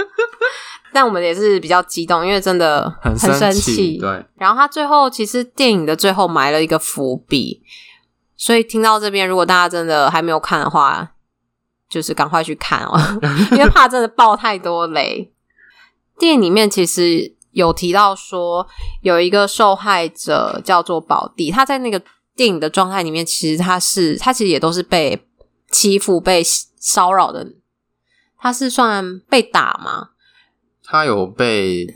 [0.93, 3.97] 但我们也是比较激动，因为真的很生气。
[3.97, 4.23] 对。
[4.35, 7.63] 然后他最后其实电影的最后埋了一个伏笔，
[8.37, 11.13] 所以听到这边，如果大家真的还没有看的话，
[11.89, 12.99] 就是赶快去看哦，
[13.53, 15.31] 因为怕真的爆太多雷。
[16.19, 17.33] 电影里面其实。
[17.55, 18.67] 有提到说
[19.01, 22.01] 有一个受害者叫做宝弟，他在那个
[22.35, 25.25] 电影的状态里面，其实他是他其实也都是被
[25.71, 27.53] 欺负、被骚扰的。
[28.37, 30.09] 他是算被打吗？
[30.83, 31.87] 他有被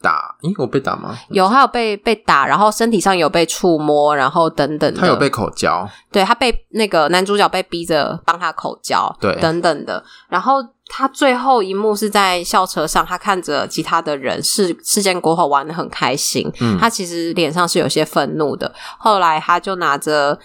[0.00, 0.36] 打？
[0.42, 1.16] 咦，我被打吗？
[1.30, 5.00] 有，他有被被打，然后身体上有被触摸，然后等等的。
[5.00, 5.88] 他有被口交？
[6.10, 10.64] 对，他被那个男主角被逼着帮他口交，对，等等的，然后。
[10.90, 16.50] 他最后一幕是在校车上，他看着其他的人事事件过后玩的很开心。
[16.62, 18.74] 嗯，他其实脸上是有些愤怒的。
[18.96, 20.38] 后来他就拿着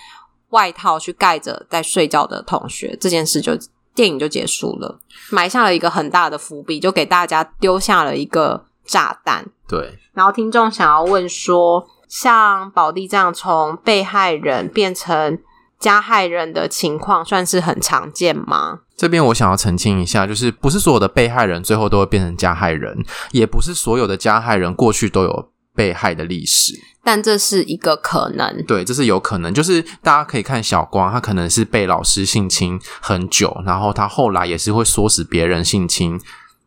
[0.49, 3.53] 外套去盖着在睡觉的同学，这件事就
[3.95, 9.45] 电影就结束了，埋下了一个很大的伏笔，就给大家丢下了一个炸弹。
[9.67, 15.39] 对，然后听众想要问说，像宝弟这样从被害人变成
[15.79, 18.81] 加害人的情况，算是很常见吗？
[18.95, 28.63] 这边我想要澄清一下，就是不是所有的被害人最后都会变成加害人，也不是所有的加害人过去都有被害的历史，但这是一个可能。
[28.65, 29.51] 对，这是有可能。
[29.51, 36.21] 就是大家可以看小光，他可能是被老师性侵很久，然后他后来也是会唆使别人性侵，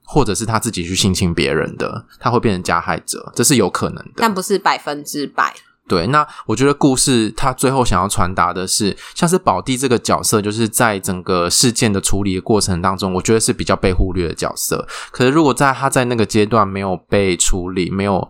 [0.07, 5.55] 或者是他自己去性侵别人的，他会变成加害者，这是有可能的，但不是百分之百。
[5.89, 14.85] 对，那我觉得故事他最后想要传达的是，像是宝弟这个角色，就是在整个事件的处理的过程当中，我觉得是比较被忽略的角色。
[15.13, 18.29] 可是如果在他在那个阶段没有被处理，没有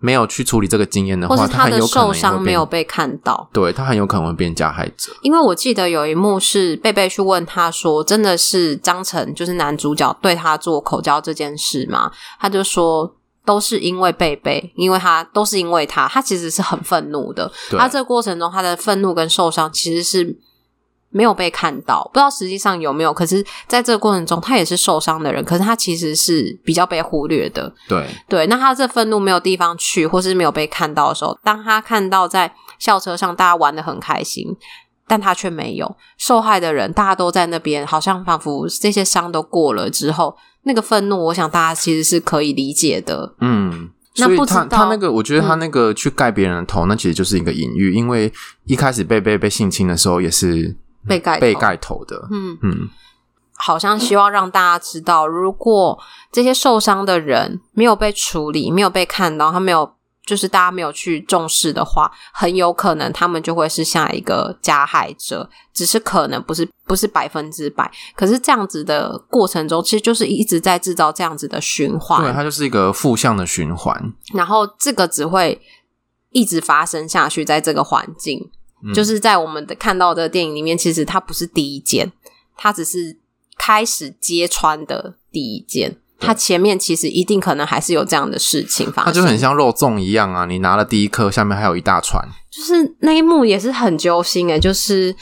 [0.00, 5.12] 没有去处理这个经验的话，或是他的受伤他没有被看到，对，他很有可能会变加害者。
[5.22, 13.14] 因为我记得有一幕是贝贝去问他说：“真的是张晨，就是男主角对他做口交这件事吗？”他就说。
[13.44, 17.50] 都是因为贝贝，因为他都是因为他，他其实是很愤怒的。
[17.70, 20.36] 他这个过程中，他的愤怒跟受伤其实是
[21.10, 23.12] 没有被看到，不知道实际上有没有。
[23.12, 27.72] 可是，在这个过程中，他也是受伤的人，可是他其实是比较被忽略的。
[27.88, 34.46] 对对，那他这愤怒没有地方去，或是没有被看到的时候，当他看到在校车上大家玩的很开心，
[35.06, 40.36] 但他却没有受害的人，大家都在那边，好像仿佛这些伤都过了之后。
[40.64, 43.34] 那个愤怒，我想大家其实是可以理解的。
[43.40, 48.30] 嗯，所以他他那个，我觉得他那个去盖别人的头，嗯，那其实就是一个隐喻，因为
[48.66, 52.28] 一开始被被被性侵的时候，也是被盖被盖头的。
[52.30, 52.88] 嗯嗯，
[53.56, 55.98] 好像希望让大家知道，如果
[56.32, 59.92] 这些受伤的人没有被处理，没有被看到，他没有。
[60.28, 67.90] 就是大家没有去重视的话，很有可能他们就会是下一个加害者，只是可能不是不是百分之百。
[68.14, 72.22] 可是这样子的过程中，其实就是一直在制造这样子的循环。
[72.22, 74.12] 对，它就是一个负向的循环。
[74.34, 75.58] 然后这个只会
[76.32, 78.50] 一直发生下去，在这个环境，
[78.82, 82.12] 嗯，就是在我们的看到的电影里面，其实它不是第一件，
[82.56, 83.16] 它只是
[83.56, 85.96] 开始揭穿的第一件。
[86.20, 90.44] 它前面其实一定可能还是有这样的事情发生，它就很像肉粽一样啊！
[90.46, 92.28] 你拿了第一颗，下面还有一大串。
[92.50, 95.14] 就是那一幕也是很揪心诶，就是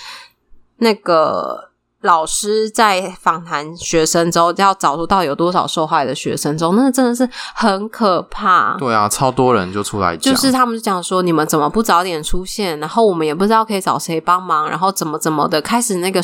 [0.78, 1.70] 那个
[2.02, 8.76] 老师在访谈学生之后，要找出到有多少受害的学生之后，那真的是很可怕。
[8.78, 12.78] 对啊，超多人就出来讲，就是他们就讲说，你们怎么不早点出现？
[12.80, 16.20] 然后我们也不知道可以找谁帮忙，然后怎么怎么的，开始那个。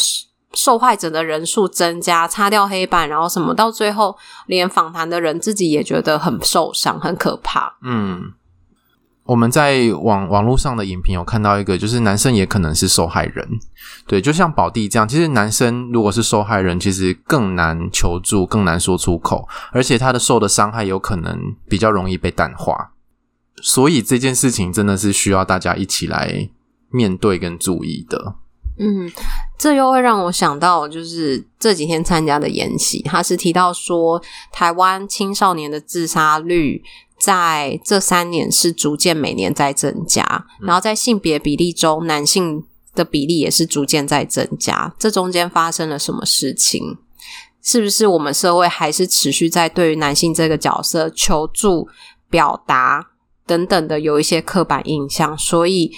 [0.54, 7.72] 受害者的人数增加，擦掉黑板，然后什么，到最后连访谈的人自己也觉得很受伤，很可怕。
[7.82, 8.20] 嗯，
[9.24, 13.48] 我们在网网络上的影评有看到一个，就是男生也可能是受害人。
[14.06, 22.92] 对，就像宝弟这样，其实男生如果是受害人，其实更难求助，更难说出口，而且他的受的伤害有可能比较容易被淡化。
[23.62, 26.48] 所以这件事情真的是需要大家一起来
[26.90, 28.35] 面对跟注意的。
[28.79, 29.08] 嗯，
[29.58, 34.20] 这又会让我想到，就是这几天参加的演习，他是提到说，
[34.50, 36.83] 台湾青少年的自杀率
[37.23, 42.64] 在这三年是逐渐每年在增加，然后在性别比例中，男性
[42.96, 44.92] 的比例也是逐渐在增加。
[44.98, 46.98] 这中间发生了什么事情？
[47.62, 51.87] 是不是我们社会还是持续在对于男性这个角色求助、
[52.29, 53.10] 表达
[53.46, 55.38] 等等的有一些刻板印象？
[55.38, 55.92] 所以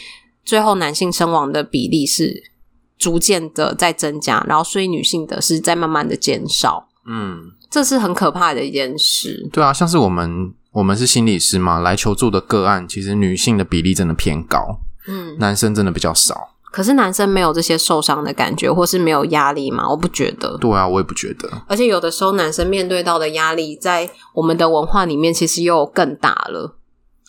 [0.44, 2.52] 最后男性身亡的比例是
[2.98, 6.90] 逐渐的在增加，然后所以女性的是在慢慢的减少。
[7.06, 9.48] 嗯，这是很可怕的一件事。
[9.50, 10.52] 对啊，像是我们。
[10.74, 16.50] 我们是心理师嘛，来求助的个案，其实女性的比例真的偏高，嗯，男生真的比较少。
[16.72, 19.88] 可是男生没有这些受伤的感觉，或是没有压力吗？
[19.88, 20.58] 我不觉得。
[20.58, 21.48] 对啊，我也不觉得。
[21.68, 26.76] 而且有的时候，男生面对到的压力，在我们的文化里面，其实又更大了。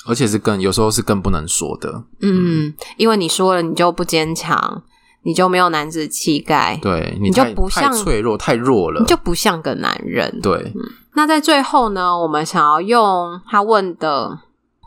[0.08, 2.06] 而且是更有时候是更不能说的。
[2.22, 4.82] 嗯，因为你说了，你就不坚强，
[5.22, 10.40] 你就没有男子气概，对，你，你就不像太脆弱，太弱了，你就不像个男人。
[10.42, 10.72] 对。
[10.74, 10.82] 嗯
[11.16, 14.40] 那在最后呢，我们想要用他问的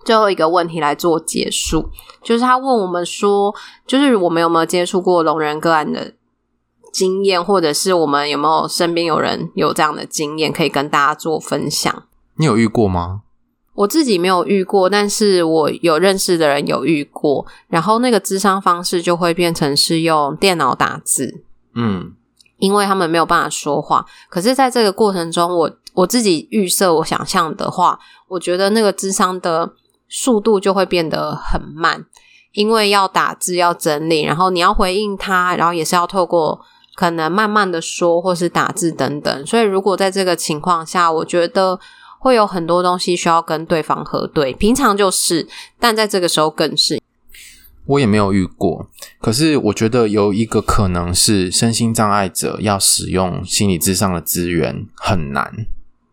[0.04, 1.88] 最后一个问题来做结束，
[2.22, 3.54] 就是他问我们说，
[3.86, 6.12] 就是我们有没有接触过聋人个案的
[6.92, 12.04] 经验，或者是我们有没有身边有人有这样的经验可以跟大家做分享？
[12.36, 13.22] 你有遇过吗？
[13.74, 21.42] 我自己没有遇过，但是我有认识的人有遇过，然后那个智商方式就会变成是用电脑打字，
[21.74, 22.12] 嗯，
[22.58, 25.70] 因为他们没有办法说话，可是在这个过程中，我。
[25.98, 29.72] 我自己预设，我想象的话，我觉得那个智商的
[30.08, 32.04] 速度就会变得很慢，
[32.52, 36.60] 因为要打字、要整理，然后你要回应他，然后也是要透过
[36.94, 39.46] 可能慢慢的说，或是打字等等。
[39.46, 41.80] 所以，如果在这个情况下，我觉得
[42.20, 44.52] 会有很多东西需要跟对方核对。
[44.52, 45.48] 平常就是，
[45.80, 47.02] 但在这个时候更是。
[47.86, 48.86] 我也没有遇过，
[49.20, 55.66] 可是我觉得有一个可能是，身心障碍者要使用心理智商的资源很难。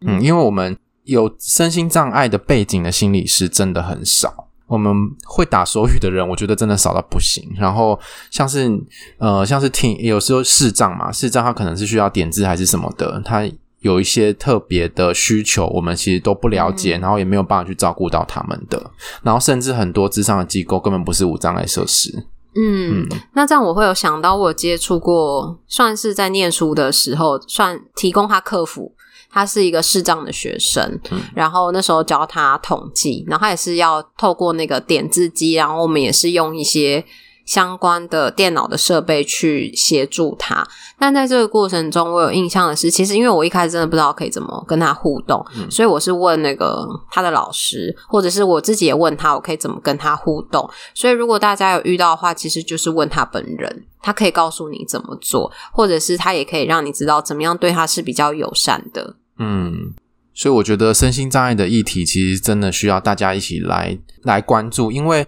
[0.06, 4.94] 嗯，因为我们有身心障碍的背景的心理师真的很少，我们
[5.26, 7.48] 会打手语的人，我觉得真的少到不行。
[7.58, 8.00] 然后
[8.32, 8.70] 像是
[9.18, 13.48] 呃，像是听有时候视障嘛，视障他可能是需要点字还是什么的，他
[13.82, 18.92] 有一些特别的需求，我们其实都不了解，然后也没有办法去照顾到他们的。
[19.22, 22.26] 然后甚至很多智商的机构根本不是无障碍设施。
[22.56, 28.96] 嗯，嗯，那这样我会有想到，我有接触过，算是在念书的时候，算提供他客服。
[29.36, 30.82] 他是一个视障的学生，
[31.12, 37.04] 嗯，然后那时候教他统计，然后他也是要透过那个点字机，然后我们也是用一些
[37.46, 40.66] 相关的电脑的设备去协助他。
[40.98, 50.70] 但在这个过程中，我有印象的是，其实因为我一开始真的不知道可以怎么跟他互动，嗯，所以我是问那个他的老师，或者是我自己也问他，我可以怎么跟他互动。
[50.94, 59.18] 所以如果大家有遇到的话，其实就是问他本人，他可以告诉你怎么做，或者是他也可以让你知道怎么样对他是比较友善的。
[59.38, 59.94] 嗯，
[60.34, 65.26] 所以我觉得身心障碍的议题其实真的需要大家一起来来关注，因为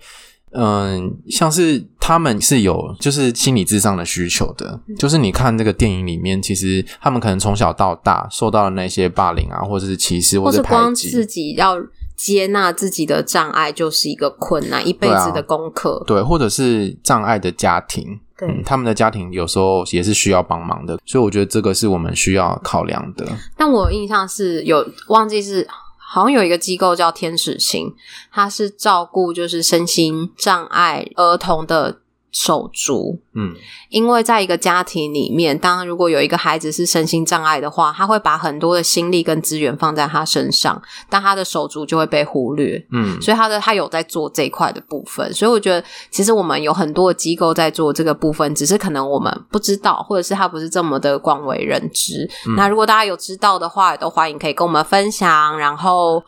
[0.52, 11.76] 嗯、呃，像是他们是有就是心理智商的需求的，就是你看这个电影里面，其实他们可能从小到大受到的那些霸凌啊，或者是歧视，或者是光自己要
[12.16, 18.20] 接纳自己的障碍就是一个困难，一辈子的功课，对，或者是障碍的家庭。
[18.38, 23.26] 对、嗯，他们的家庭有时候也是需要帮忙的，所以我觉得这个是我们需要考量的。
[23.56, 25.68] 但我印象是有忘记是
[25.98, 27.94] 好像有一个机构叫天使星，
[28.32, 32.00] 它是照顾就是身心障碍儿童的。
[32.40, 33.56] 手足，嗯，
[33.90, 40.80] 因为在一个家庭里面，当如果有一个孩子是身心障碍的话，他会把很多的心力跟资源放在他身上，
[41.10, 52.30] 但他的手足就会被忽略，嗯，所以他的他有在做这一块的部分，所以我觉得其实我们有很多的机构在做这个部分，只是可能我们不知道，或者是他不是这么的广为人知。
[52.48, 52.54] 嗯。
[52.56, 56.24] 那如果大家有知道的话，也都欢迎可以跟我们分享，然后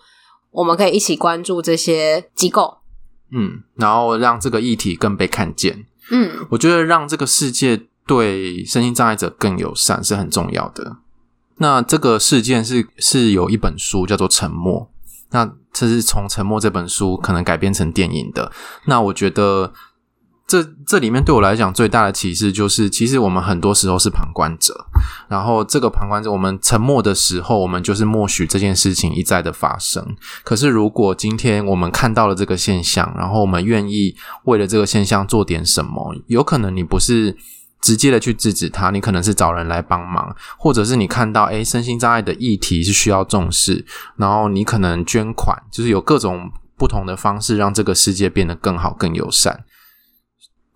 [0.49, 2.79] 我们可以一起关注这些机构，
[3.31, 5.85] 嗯，然后让这个议题更被看见。
[6.11, 10.97] 嗯，我觉得让这个世界对身心障碍者更友善是很重要的。
[11.57, 14.81] 那这个事件是是有一本书叫做《沉默》，
[15.31, 18.51] 那这是从《沉默》这本书可能改编成电影的。
[18.85, 19.73] 那我觉得。
[20.49, 24.87] 这这里面对我来讲最大的启示就是，其实我们很多时候是旁观者，
[25.27, 30.03] 然后这个旁观者，我们沉默的时候，我们就是默许这件事情一再的发生。
[30.43, 37.37] 可是，如果今天我们看到了这个现象，然后我们愿意为了这个现象做点什么，有可能你不是
[37.79, 43.85] 直接的去制止他，你可能是找人来帮忙，或者是你看到，诶，身心障碍的议题是需要重视，
[44.15, 49.63] 然后你可能捐款，就是有各种不同的方式让这个世界变得更好、更友善。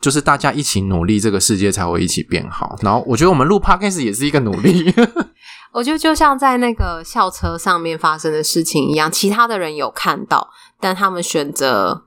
[0.03, 2.75] 就是大家一起努力，这个世界才会一起变好。
[2.81, 4.93] 然后我觉得我们录 Podcast 也是一个努力。
[5.71, 10.49] 我觉得就像在那个校车上面发生的事情一样，其他的人有看到，
[10.81, 12.03] 但他们选择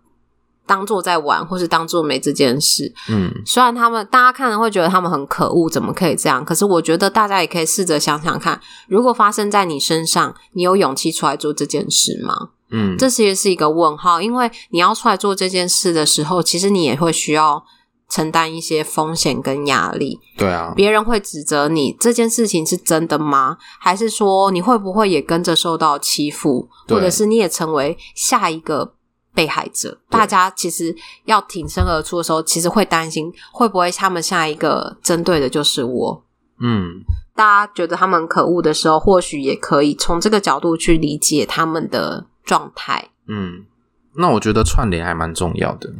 [0.66, 2.92] 当做在玩，或是当做没这件事。
[3.08, 6.44] 嗯，虽然他们大家看了会觉得他们很可恶，怎么可以这样？
[6.44, 12.50] 可是我觉得大家也可以试着想想看，如果发生在你身上，你有勇气出来做这件事吗？
[12.70, 17.64] 嗯，这其实是一个问号，因为你要出来做这件事的时候，其实你也会需要。
[18.08, 23.58] 承担一些风险跟压力，对啊，别人会指责你这件事情是真的吗？
[23.80, 28.94] 还是说你会不会也跟着受到欺负，或者是你也成为下一个
[29.34, 29.98] 被害者？
[30.08, 30.94] 大家其实
[31.24, 36.24] 要挺身而出的时候，其实会担心会不会他们下一个针对的就是我？
[36.58, 37.02] 嗯，
[37.34, 43.10] 大家觉得他们可恶的时候，或许也可以从这个角度去理解他们的状态。
[43.26, 43.66] 嗯，
[44.14, 45.92] 那我觉得串联还蛮重要的。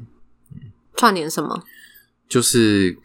[0.96, 1.62] 串联什么？
[2.28, 2.96] 就是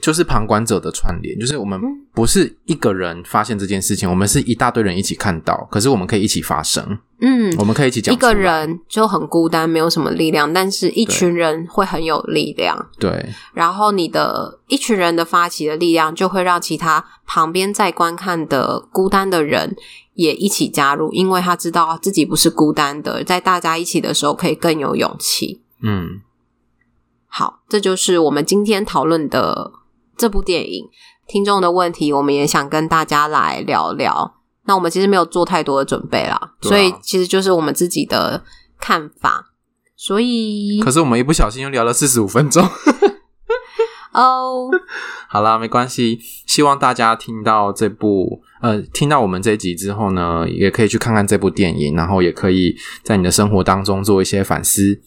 [0.00, 1.78] 就是旁观者的串联，就是我们
[2.14, 8.14] 不是一个人发现这件事情，我们是一大堆人一起看到，可是我们可以一起发声，嗯，我们可以一起讲。
[8.14, 13.28] 一个人就很孤单，没有什么力量，但是一群人会很有力量，对。
[13.52, 19.76] 然后你的一群人的发起的力量，就会让其他旁边在观看的孤单的人
[20.14, 26.22] 也一起加入，因为他知道自己不是孤单的，在大家一起的时候可以更有勇气，嗯。
[27.30, 29.72] 好，这就是我们今天讨论的
[30.16, 30.88] 这部电影。
[31.26, 34.34] 听众的问题，我们也想跟大家来聊聊。
[34.64, 38.42] 那我们其实没有做太多的准备啦，啊、所以其实就是我们自己的
[38.80, 39.46] 看法。
[39.96, 42.66] 所以，可是我们一不小心又聊了四十五分钟。
[44.12, 44.68] 哦，
[45.30, 46.18] 好啦，没关系。
[46.46, 52.74] 希望大家听到这部呃，听到我们这一集之后呢，也可以去看看这部电影，然后也可以
[53.04, 55.00] 在你的生活当中做一些反思。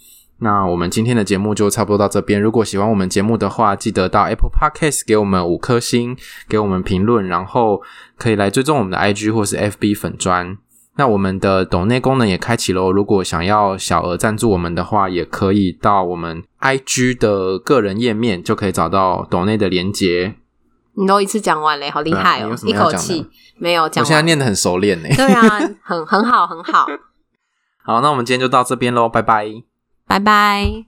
[0.44, 2.40] 那我们今天的节目就差不多到这边。
[2.40, 6.18] 如果喜欢我们节目的话，记得到 Apple Podcast 给我们五颗星，
[6.50, 7.82] 给我们评论，然后
[8.18, 10.58] 可以来追踪我们的 IG 或是 FB 粉砖。
[10.98, 12.92] 那我们的抖内功能也开启喽。
[12.92, 20.36] 如果想要小额赞助我们的话，也可以到我们 IG 的个人页面，就可以找到抖内的连结。
[20.96, 22.54] 你都一次讲完嘞，好厉害哦！
[22.66, 23.26] 一口气
[23.58, 24.04] 没有讲。
[24.04, 25.08] 我现在念的很熟练呢。
[25.16, 26.86] 对啊，很很好，很好。
[27.82, 29.64] 好，那我们今天就到这边喽，拜拜。
[30.14, 30.82] 拜拜。